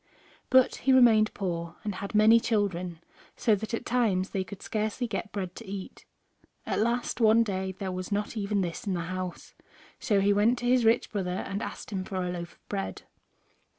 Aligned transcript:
But 0.49 0.77
he 0.77 0.91
remained 0.93 1.31
poor, 1.35 1.75
and 1.83 1.93
had 1.93 2.15
many 2.15 2.39
children, 2.39 3.01
so 3.37 3.53
that 3.53 3.71
at 3.75 3.85
times 3.85 4.31
they 4.31 4.43
could 4.43 4.63
scarcely 4.63 5.05
get 5.05 5.31
bread 5.31 5.53
to 5.57 5.67
eat. 5.67 6.05
At 6.65 6.79
last, 6.79 7.21
one 7.21 7.43
day 7.43 7.73
there 7.73 7.91
was 7.91 8.11
not 8.11 8.35
even 8.35 8.61
this 8.61 8.87
in 8.87 8.95
the 8.95 9.01
house, 9.01 9.53
so 9.99 10.19
he 10.19 10.33
went 10.33 10.57
to 10.57 10.65
his 10.65 10.85
rich 10.85 11.11
brother 11.11 11.43
and 11.45 11.61
asked 11.61 11.91
him 11.91 12.03
for 12.03 12.15
a 12.15 12.31
loaf 12.31 12.53
of 12.53 12.67
bread. 12.67 13.03